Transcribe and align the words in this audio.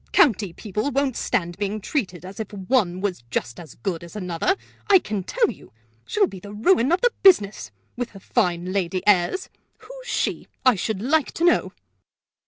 County 0.13 0.51
people 0.51 0.89
won't 0.89 1.15
stand 1.15 1.55
being 1.59 1.79
treated 1.79 2.25
as 2.25 2.39
if 2.39 2.51
one 2.51 3.01
was 3.01 3.21
just 3.29 3.59
as 3.59 3.75
good 3.75 4.03
as 4.03 4.15
another, 4.15 4.55
I 4.89 4.97
can 4.97 5.21
tell 5.23 5.51
you! 5.51 5.73
She'll 6.07 6.25
be 6.25 6.39
the 6.39 6.55
ruin 6.55 6.91
of 6.91 7.01
the 7.01 7.13
business, 7.21 7.69
with 7.95 8.09
her 8.13 8.19
fine 8.19 8.73
lady 8.73 9.05
airs! 9.05 9.47
Who's 9.77 10.07
she, 10.07 10.47
I 10.65 10.73
should 10.73 11.03
like 11.03 11.33
to 11.33 11.43
know?" 11.45 11.73